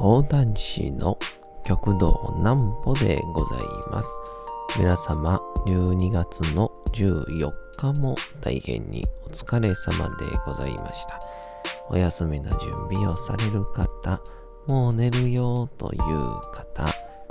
[0.00, 1.18] 講談師の
[1.62, 3.58] 極道南歩でござい
[3.90, 4.08] ます。
[4.78, 11.20] 皆様、12月の14日も大変にお疲れ様でございました。
[11.90, 14.22] お休みの準備をされる方、
[14.66, 16.00] もう寝るよという
[16.50, 16.86] 方、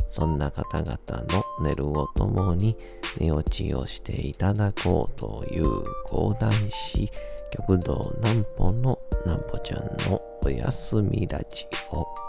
[0.07, 0.97] そんな方々
[1.33, 2.77] の寝るをともに
[3.17, 5.65] 寝落ちをしていただこうという
[6.05, 6.51] 講談
[6.91, 7.09] 師、
[7.49, 12.28] 極道南歩の南歩ちゃんのおやすみラジオ。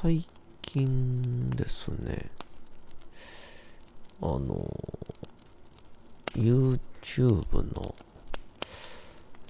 [0.00, 0.24] 最
[0.62, 2.30] 近ですね、
[4.22, 4.64] あの、
[6.34, 7.96] YouTube の、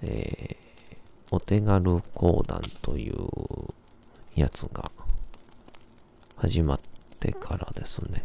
[0.01, 0.97] えー、
[1.31, 3.15] お手軽講談という
[4.37, 4.91] やつが
[6.37, 6.81] 始まっ
[7.21, 8.25] てからですね、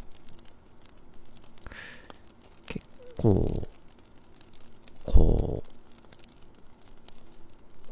[2.68, 2.86] 結
[3.18, 3.68] 構、
[5.06, 5.62] こ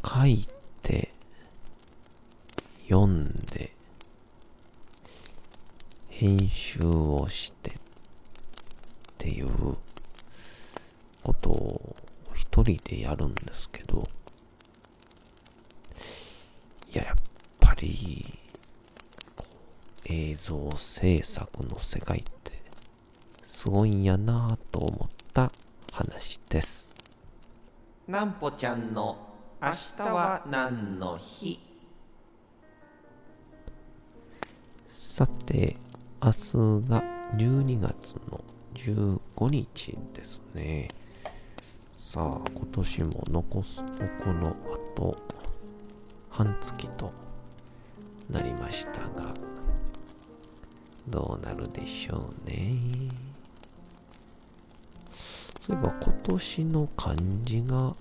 [0.01, 0.47] う、書い
[0.83, 1.11] て、
[2.87, 3.73] 読んで、
[6.21, 7.73] 編集をしてっ
[9.17, 9.49] ていう
[11.23, 11.95] ことを
[12.35, 14.07] 一人でやるんですけど、
[16.93, 17.15] いや、やっ
[17.59, 18.37] ぱり、
[20.05, 22.51] 映像制作の世界って
[23.43, 25.51] すごいんやなぁと思った
[25.91, 26.93] 話です。
[28.07, 29.17] なんぽちゃんの
[29.59, 31.59] 明日は何の日？
[34.87, 35.77] さて、
[36.23, 37.03] 明日が
[37.35, 38.43] 12月の
[38.75, 40.89] 15日ですね。
[41.95, 44.53] さあ、今年も残すとこのあ
[44.95, 45.17] と
[46.29, 47.11] 半月と
[48.29, 49.33] なりましたが、
[51.07, 52.75] どうなるでしょうね。
[55.65, 57.95] そういえば今年の漢字が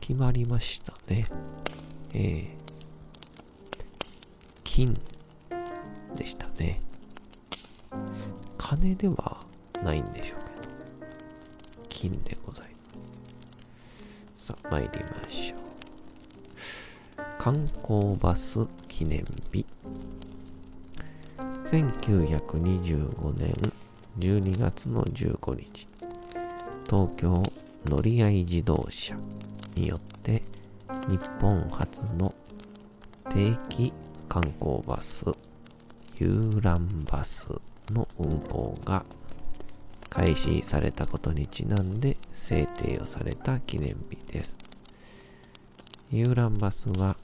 [0.00, 1.28] 決まりましたね。
[2.12, 2.56] ええ、
[4.64, 5.00] 金
[6.16, 6.80] でしたね。
[8.58, 9.44] 金では
[9.82, 10.74] ないんでしょうけど、
[11.88, 12.72] 金でございま
[14.34, 14.46] す。
[14.46, 14.88] さあ、参り
[15.22, 15.58] ましょう。
[17.38, 19.66] 観光バス記念日。
[21.64, 23.72] 1925年
[24.18, 25.88] 12月の15日、
[26.86, 27.42] 東京
[27.84, 28.00] 乗合
[28.30, 29.16] 自動車
[29.74, 30.42] によって
[31.08, 32.34] 日本初の
[33.30, 33.92] 定期
[34.28, 35.24] 観光バス
[36.22, 37.48] 遊覧バス
[37.90, 39.04] の運行が
[40.08, 44.60] 開始されたことにちなんで制定をされた記念日です。
[46.12, 47.16] 遊覧バスは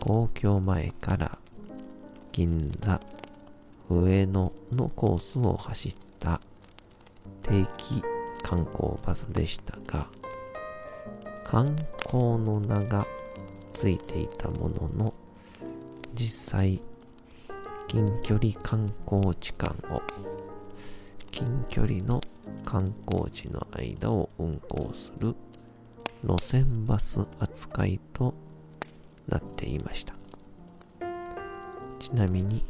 [0.00, 1.38] 公共前から
[2.32, 3.00] 銀座、
[3.88, 6.40] 上野のコースを走った
[7.44, 8.02] 定期
[8.42, 10.08] 観光バスでしたが、
[11.44, 13.06] 観光の名が
[13.72, 15.14] ついていたものの、
[16.14, 16.82] 実際
[17.88, 20.02] 近距離観光地間を
[21.30, 22.20] 近距離の
[22.64, 25.34] 観光地の間を運行する
[26.22, 28.34] 路線バス扱いと
[29.26, 30.14] なっていました。
[31.98, 32.64] ちなみに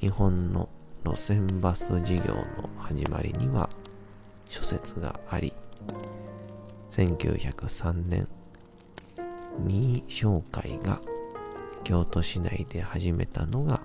[0.00, 0.68] 日本の
[1.04, 3.70] 路線バス事業の始まりには
[4.48, 5.52] 諸説があり
[6.88, 8.26] 1903年
[9.66, 11.00] 新商会が
[11.84, 13.77] 京都市内で始めたのが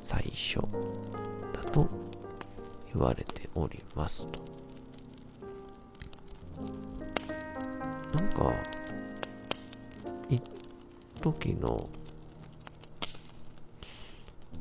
[0.00, 0.56] 最初
[1.52, 1.88] だと
[2.92, 4.40] 言われておりますと。
[8.14, 8.52] なんか、
[10.28, 10.42] 一
[11.20, 11.88] 時の、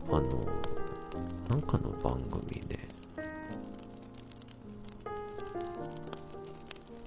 [0.10, 0.46] あの、
[1.50, 2.80] なんかの番組で、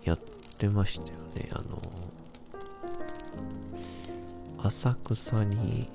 [0.05, 0.19] やっ
[0.59, 1.49] てましたよね。
[1.53, 1.81] あの、
[4.65, 5.89] 浅草に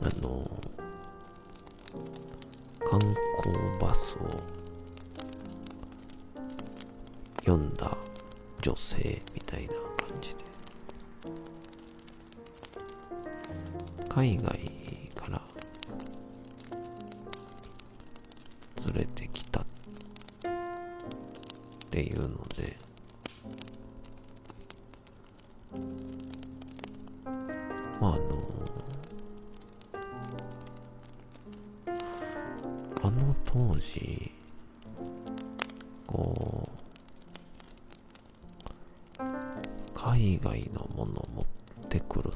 [0.00, 0.48] あの、
[2.88, 4.40] 観光バスを
[7.40, 7.96] 読んだ
[8.60, 10.44] 女性みたいな感じで、
[14.08, 14.44] 海外
[15.14, 15.42] から
[18.86, 19.64] 連れてきたっ
[21.90, 22.76] ていうので、
[33.06, 34.32] あの当時、
[36.08, 36.68] こ
[39.16, 39.22] う、
[39.94, 42.32] 海外のものを持ってくる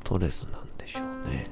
[0.00, 1.48] ストレスなんでしょうね。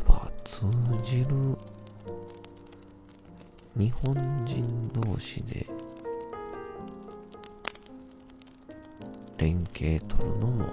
[0.00, 0.64] 葉通
[1.02, 1.56] じる
[3.74, 4.14] 日本
[4.46, 5.66] 人同士で
[9.38, 10.66] 連携取るのも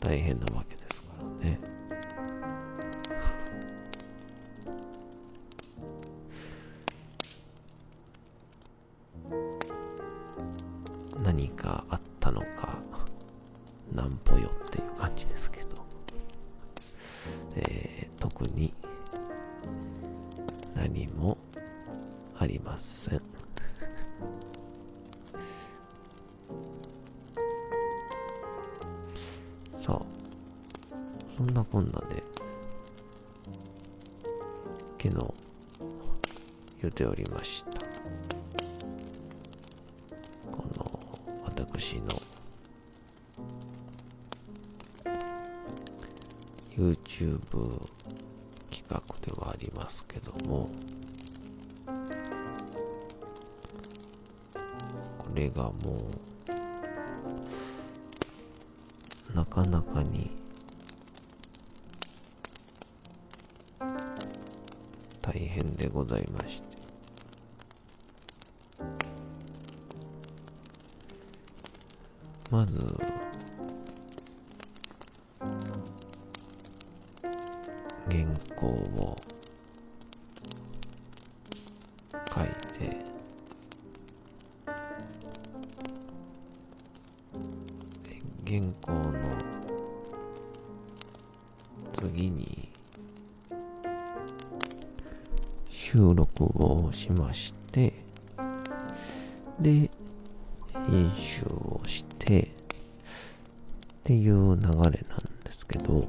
[0.00, 0.77] 大変なわけ
[35.00, 35.14] 昨日
[36.82, 37.70] 言っておりました。
[40.50, 41.00] この
[41.44, 42.20] 私の
[46.76, 47.88] YouTube
[48.70, 50.68] 企画ではありますけども、
[55.16, 56.10] これがも
[59.32, 60.37] う、なかなかに
[65.58, 66.78] 大変でございまして。
[72.48, 72.78] まず
[78.08, 78.24] 原
[78.56, 79.20] 稿を
[82.34, 82.96] 書いて
[88.46, 89.12] 原稿の
[91.92, 92.57] 次に
[95.90, 97.94] 収録をしまして
[99.58, 99.90] で
[100.90, 102.46] 編集をしてっ
[104.04, 105.00] ていう流れなんで
[105.50, 106.06] すけど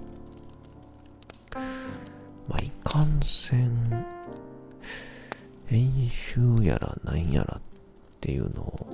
[2.50, 4.06] まあいかんせん
[5.68, 7.62] 編集やらなんやらっ
[8.20, 8.88] ていうのを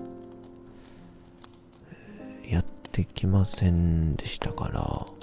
[2.48, 5.15] やってきませんでしたから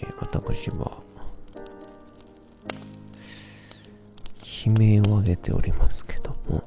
[0.00, 0.98] えー私は
[4.66, 6.64] 悲鳴を上げておりますけども。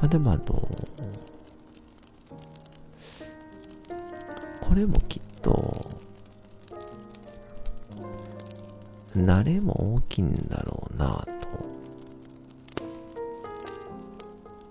[0.00, 0.42] まあでもあの
[4.60, 5.90] これもきっと
[9.16, 11.48] 慣れも大きいんだろうなと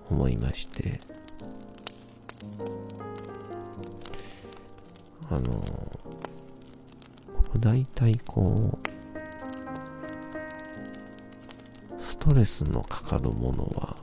[0.09, 1.12] 思いまして。
[5.33, 5.63] あの
[7.35, 8.77] 僕大体こ
[11.97, 13.97] うストレスのかかるものは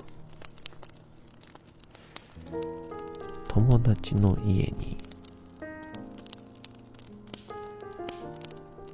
[3.47, 4.99] 友達の家に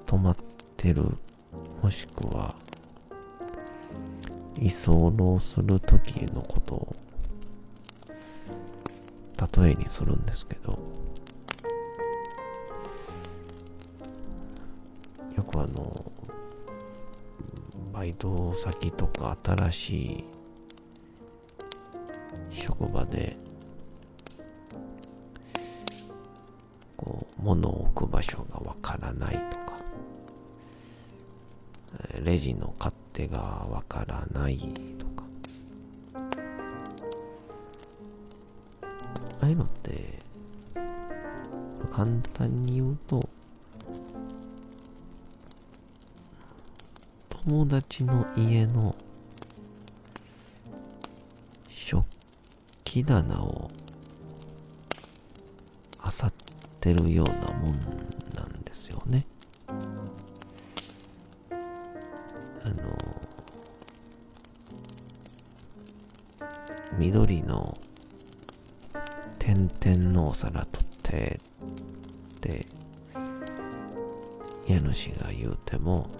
[0.04, 0.36] 泊まっ
[0.76, 1.04] てる
[1.82, 2.54] もしくは
[4.58, 6.96] 居候する時のことを
[9.62, 10.95] 例えにするんですけど
[15.62, 16.12] あの
[17.92, 20.24] バイト先とか新しい
[22.50, 23.36] 職場で
[26.96, 29.72] こう物を置く場所がわからないとか
[32.22, 34.58] レジの勝手がわからない
[34.98, 35.24] とか。
[39.40, 40.18] ああいうのって
[41.92, 43.28] 簡単に言うと
[47.48, 48.96] 友達の家の
[51.68, 52.04] 食
[52.82, 53.70] 器棚を
[56.04, 56.32] 漁っ
[56.80, 57.74] てるようなもん
[58.34, 59.28] なんですよね。
[61.60, 62.74] あの
[66.98, 67.78] 緑の
[69.38, 71.40] 点々のお皿取って
[72.38, 72.66] って
[74.66, 76.10] 家主が言うても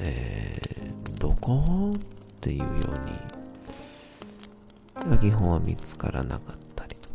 [0.00, 1.94] えー、どこ？
[1.94, 1.98] っ
[2.40, 2.68] ていうよう
[3.06, 3.12] に。
[5.18, 7.14] 基本は見つからなかったりとか。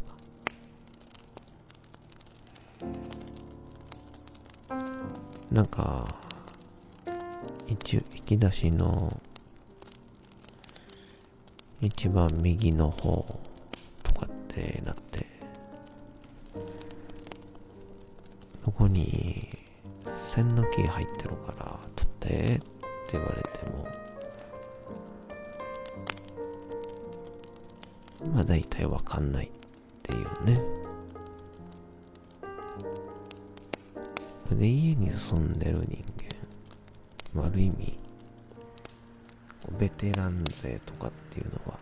[5.51, 6.15] なんか
[7.68, 9.22] 一応引き出しの
[11.82, 13.39] 一番右の方
[14.04, 15.25] とかってなって
[18.63, 19.50] ここに
[20.08, 22.62] 線のキー入ってるから取って
[23.16, 23.88] 言われても
[28.34, 29.50] まあ大体わかんないっ
[30.04, 30.62] ていうね
[34.52, 36.04] で家に住んでる人
[37.36, 37.98] 間ある意味
[39.78, 41.80] ベテラン勢とかっていうのは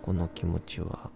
[0.00, 1.10] この気持ちは、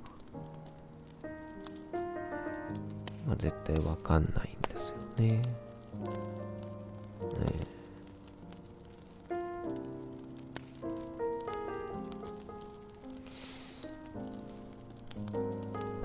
[3.27, 4.97] まあ、絶対わかんないんですよ。
[5.19, 5.43] ね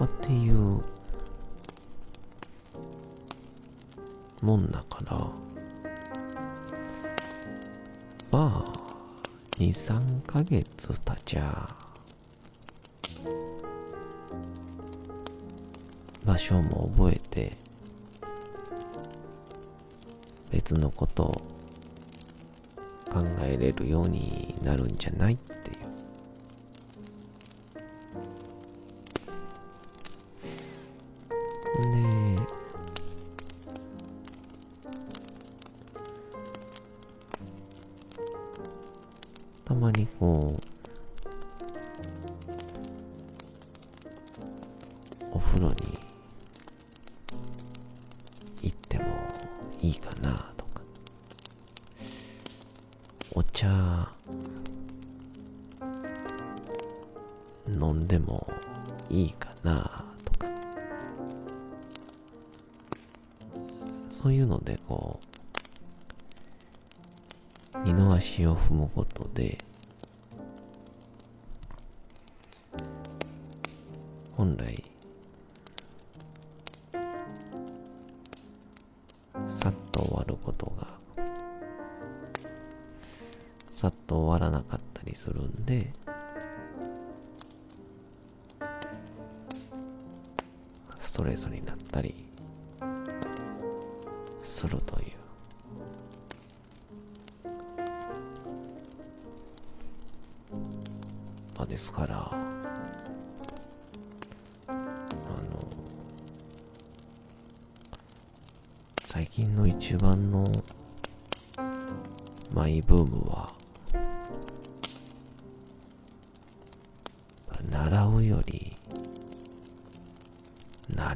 [0.04, 0.82] っていう
[4.42, 5.28] もんだから
[8.32, 8.74] まあ
[9.58, 11.76] 23ヶ月経ちゃ
[16.26, 17.58] 場所も覚えて
[20.52, 21.42] 別のことを
[23.12, 25.38] 考えれるようになるんじゃない？
[45.74, 46.00] に
[48.62, 49.06] 行っても
[49.82, 50.82] いいかなとか。
[53.34, 54.12] お茶
[57.68, 58.48] 飲んでも
[59.10, 60.48] いいかなとか。
[64.10, 65.34] そういうのでこう
[67.84, 69.58] 二の足を踏むことで
[74.38, 74.84] 本来
[85.24, 85.90] するんで。
[91.00, 92.14] ストレスになったり
[94.42, 95.12] するという。
[101.56, 102.30] まあですから
[104.68, 104.76] あの
[109.06, 110.64] 最近の一番の
[112.54, 113.63] マイブームは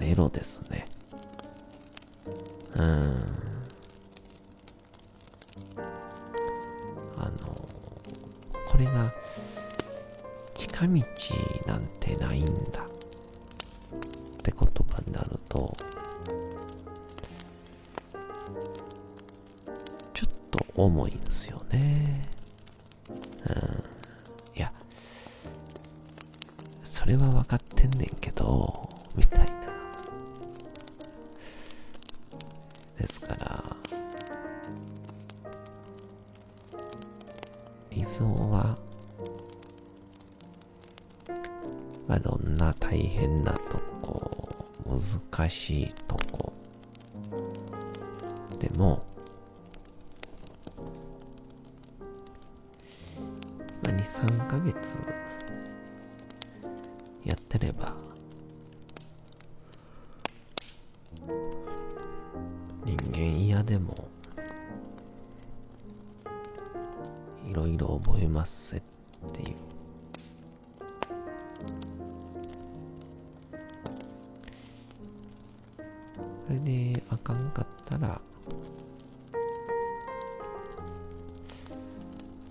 [0.07, 0.87] 習うより慣れろですね。
[2.75, 2.83] うん。
[7.17, 7.67] あの、
[8.67, 9.13] これが
[10.53, 11.03] 近道
[11.65, 12.87] なんてないんだっ
[14.43, 15.75] て言葉になると、
[20.13, 22.29] ちょっと重いんすよね。
[23.09, 23.83] うん。
[24.55, 24.71] いや、
[26.83, 29.66] それは分かってんねんけど、みたいな。
[33.07, 33.63] ですから、
[37.89, 38.77] 理想は、
[42.05, 44.49] まあ、どんな大変なとこ、
[44.85, 46.51] 難しいとこ、
[48.59, 49.05] でも、
[76.47, 78.21] それで、あかんかったら、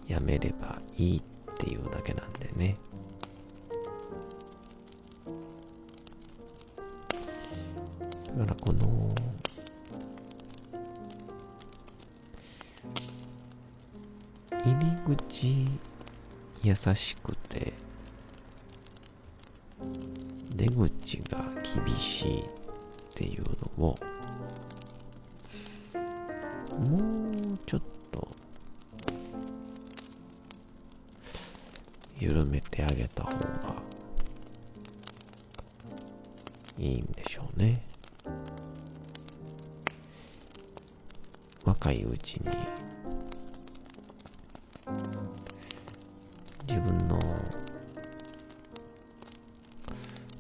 [0.07, 1.23] やめればいいっ
[1.57, 2.76] ていうだけなんでね。
[8.37, 9.15] だからこの、
[14.62, 15.71] 入り口
[16.62, 17.73] 優しくて、
[20.55, 22.45] 出口が厳しいっ
[23.15, 23.66] ていうの
[41.67, 42.50] 若いうちに
[46.69, 47.19] 自分の、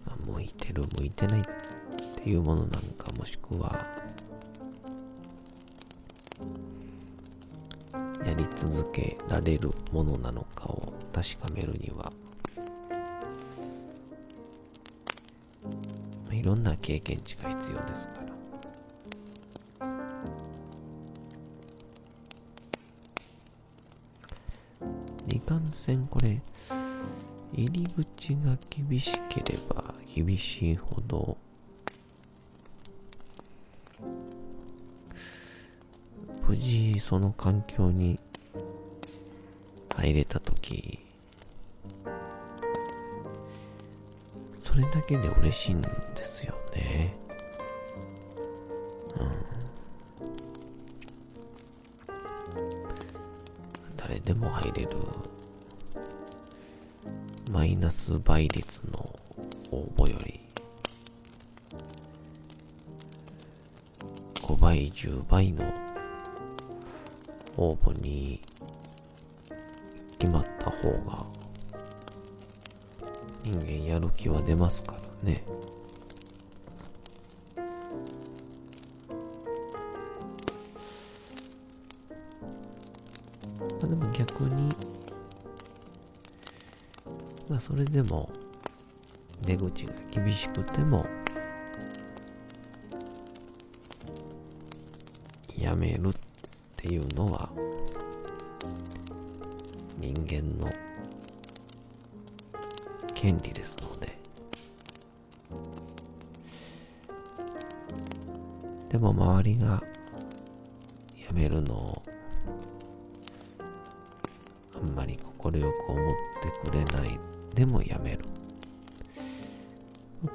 [0.06, 1.44] まあ向いてる向いてないっ
[2.14, 3.84] ていうものなんかもしくは
[8.24, 12.12] やり続けられるものなのかを確かめるには
[16.24, 18.25] まあいろんな経験値が必要ですから。
[25.46, 26.40] かんせんこれ
[27.52, 31.38] 入り口が厳しければ厳しいほど
[36.48, 38.18] 無事その環境に
[39.90, 40.98] 入れた時
[44.56, 45.88] それだけで嬉しいんで
[46.22, 47.25] すよね。
[54.26, 54.90] でも入れる。
[57.48, 59.16] マイナス倍率の
[59.70, 60.40] 応募より。
[64.42, 65.64] 5倍10倍の
[67.56, 68.42] 応募に
[70.18, 71.24] 決まった方が
[73.44, 75.44] 人間やる気は出ますからね。
[87.56, 88.28] まあそれでも
[89.40, 91.06] 出口が厳しくても
[95.56, 96.12] やめるっ
[96.76, 97.48] ていうのは
[99.98, 100.70] 人間の
[103.14, 104.18] 権利ですので。
[108.90, 109.82] でも周りが
[111.26, 112.02] やめるのを
[114.74, 116.14] あんまり快く思っ
[116.62, 117.35] てくれない。
[117.56, 118.18] でもやめる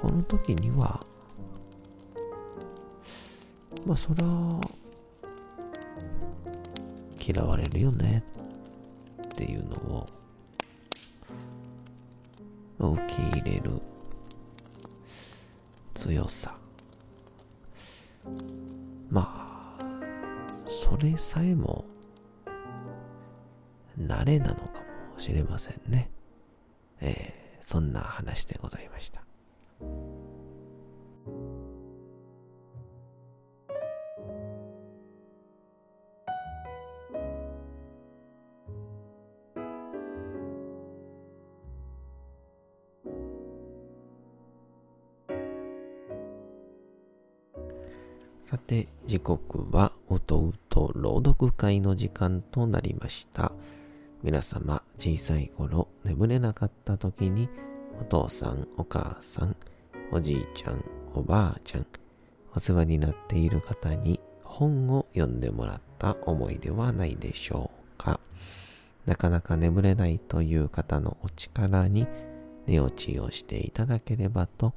[0.00, 1.06] この時には
[3.86, 4.24] まあそら
[7.24, 8.24] 嫌われるよね
[9.22, 9.76] っていうの
[12.80, 13.80] を受け入れる
[15.94, 16.56] 強さ。
[19.08, 19.84] まあ
[20.66, 21.84] それさえも
[23.96, 24.82] 慣れなのか
[25.14, 26.10] もしれませんね。
[27.02, 29.22] えーそんな話でございました
[48.42, 53.52] さて、時刻はおとうと朗読会の時間となりました。
[54.22, 57.48] 皆様、小さい頃眠れなかった時に、
[58.00, 59.56] お父さん、お母さん、
[60.10, 60.84] おじいちゃん、
[61.14, 61.86] おばあちゃん、
[62.54, 68.20] お世話になっている方に本を読んでもらった思いではないでしょうか。
[69.06, 72.06] なかなか眠れないという方のお力に
[72.66, 74.74] 寝落ちをしていただければと、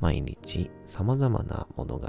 [0.00, 2.08] 毎日様々な物語、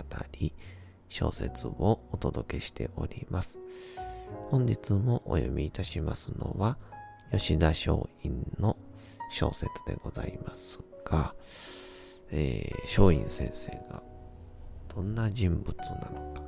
[1.09, 3.59] 小説をお届けしております。
[4.49, 6.77] 本日もお読みいたしますのは、
[7.31, 7.85] 吉田松
[8.23, 8.75] 陰の
[9.29, 11.33] 小説でございますが、
[12.31, 14.01] えー、松陰先生が
[14.93, 16.41] どんな人物なのか、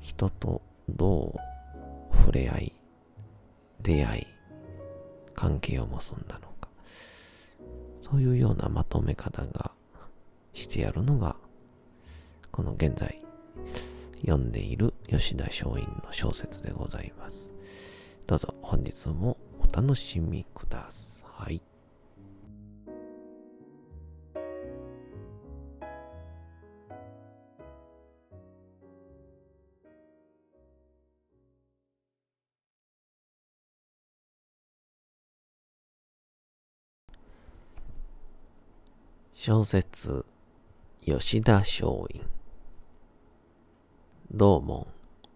[0.00, 1.40] 人とど
[2.12, 2.72] う触れ合い、
[3.82, 4.26] 出会い、
[5.34, 6.68] 関係を結んだのか、
[8.00, 9.70] そういうようなまとめ方が
[10.52, 11.36] してやるのが、
[12.50, 13.22] この現在
[14.22, 17.52] 読んでいる吉田松陰の小説でございます。
[18.26, 19.36] どうぞ本日も
[19.72, 21.60] お楽しみください。
[39.34, 40.24] 小説
[41.04, 42.24] 吉田松陰
[44.32, 44.86] 道門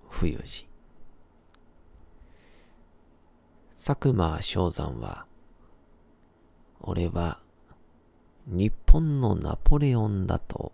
[0.09, 0.70] 冬治
[3.83, 5.25] 佐久間正山は
[6.83, 7.39] 俺は
[8.47, 10.73] 日本のナポレオンだと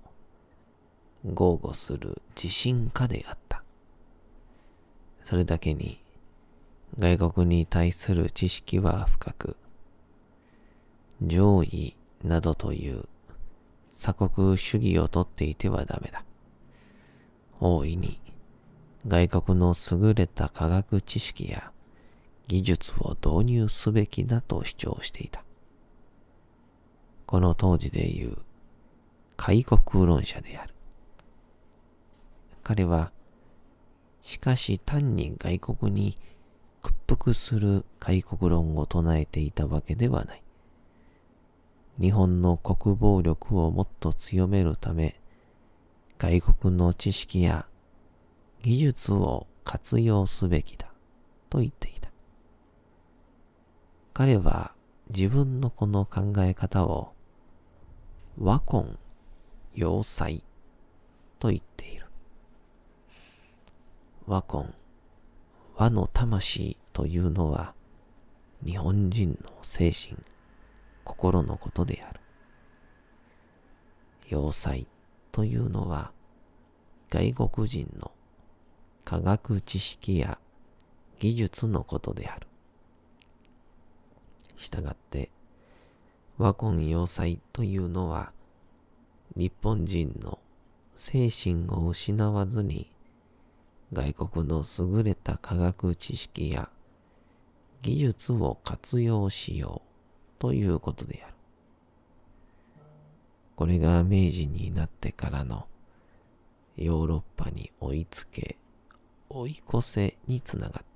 [1.24, 3.62] 豪語する自信家であった。
[5.22, 6.02] それだけに
[6.98, 9.56] 外国に対する知識は深く、
[11.22, 13.04] 上位などという
[13.96, 16.24] 鎖国主義をとっていてはダメだ。
[17.60, 18.20] 大いに
[19.06, 21.70] 外国の優れた科学知識や
[22.46, 25.44] 技術を導入すべきだと主張していた。
[27.26, 28.36] この当時でいう
[29.36, 30.74] 開国論者である。
[32.62, 33.12] 彼は、
[34.22, 36.18] しかし単に外国に
[36.82, 40.42] 屈服する開国論を唱えていたわけではない。
[42.00, 45.20] 日本の国防力をもっと強めるため、
[46.18, 47.66] 外国の知識や
[48.62, 50.92] 技術を活用すべきだ
[51.50, 51.95] と言っていた。
[54.18, 54.72] 彼は
[55.14, 57.12] 自分のこの考え方を
[58.40, 58.96] 和根
[59.74, 60.42] 要塞
[61.38, 62.06] と言っている。
[64.26, 64.72] 和根、
[65.74, 67.74] 和の魂というのは
[68.64, 70.16] 日本人の精神、
[71.04, 72.20] 心のことである。
[74.30, 74.86] 要塞
[75.30, 76.10] というのは
[77.10, 78.10] 外国人の
[79.04, 80.38] 科学知識や
[81.18, 82.46] 技術のことである。
[84.56, 85.30] したがって、
[86.38, 88.32] 和根要塞というのは
[89.36, 90.38] 日本人の
[90.94, 92.90] 精神を失わずに
[93.92, 96.70] 外国の優れた科学知識や
[97.82, 101.34] 技術を活用しようということである。
[103.54, 105.66] これが明治になってからの
[106.76, 108.58] ヨーロッパに追いつけ、
[109.30, 110.95] 追い越せにつながっていく。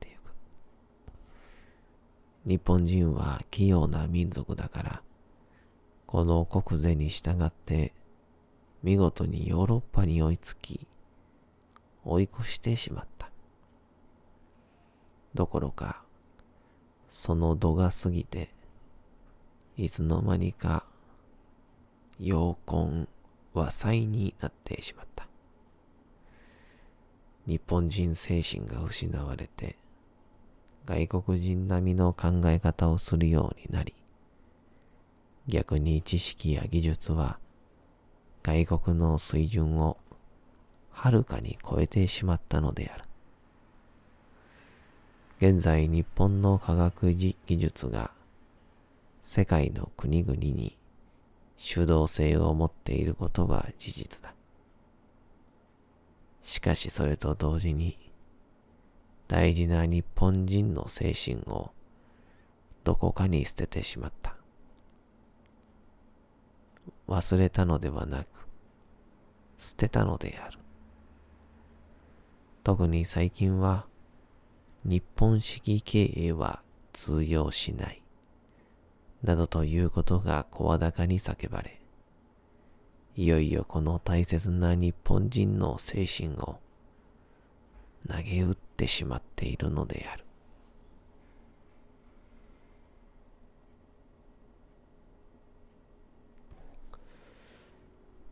[2.46, 5.02] 日本人は器用な民族だから、
[6.06, 7.92] この国是に従って
[8.82, 10.86] 見事にヨーロッパに追いつき、
[12.04, 13.30] 追い越してしまった。
[15.34, 16.02] どころか、
[17.08, 18.50] その度が過ぎて、
[19.76, 20.86] いつの間にか
[22.18, 23.06] 陽根
[23.52, 25.26] 和裁になってしまった。
[27.46, 29.76] 日本人精神が失われて、
[30.90, 33.94] 外国人並みの考え方をするようになり、
[35.46, 37.38] 逆に知識や技術は
[38.42, 39.98] 外国の水準を
[40.90, 43.04] はるかに超えてしまったのである。
[45.38, 48.10] 現在日本の科学技術が
[49.22, 50.76] 世界の国々に
[51.56, 54.34] 主導性を持っていることは事実だ。
[56.42, 58.09] しかしそれと同時に、
[59.30, 61.70] 大事な日本人の精神を
[62.82, 64.34] どこかに捨ててしまった。
[67.06, 68.26] 忘れたのではなく、
[69.56, 70.58] 捨てたのである。
[72.64, 73.86] 特に最近は、
[74.82, 76.60] 日本式経営は
[76.92, 78.02] 通用しない。
[79.22, 81.80] などということが声高に叫ばれ、
[83.14, 86.58] いよいよこの大切な日本人の精神を
[88.08, 90.24] 投げ打ってしまっているのである。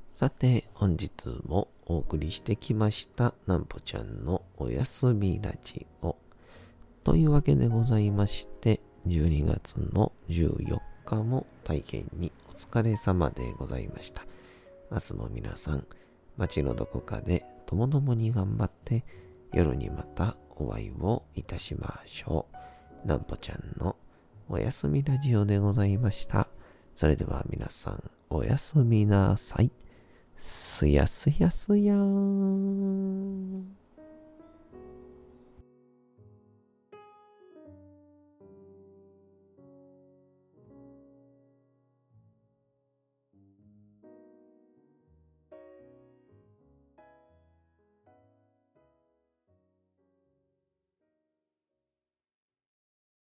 [0.08, 1.10] さて、本日
[1.46, 6.16] もお送りしてきましたなんぽちゃんのおやすみラジオ。
[7.04, 14.24] というわけでございまして、12月の14日も大変にお疲れ様でございました。
[14.90, 15.86] 明日も皆さん、
[16.38, 19.04] 街のどこかでともどもに頑張って、
[19.52, 22.46] 夜にまたお会いをいたしましょ
[23.04, 23.08] う。
[23.08, 23.96] なんぽちゃんの
[24.48, 26.48] おやすみラジオでございました。
[26.94, 29.70] それでは皆さん、おやすみなさい。
[30.36, 33.87] すやすやすやーん。